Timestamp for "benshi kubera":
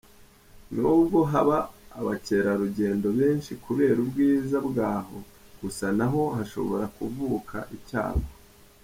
3.19-3.97